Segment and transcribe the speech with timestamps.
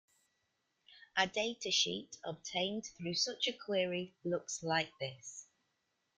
[1.15, 5.45] A data sheet obtained through such a query looks like this.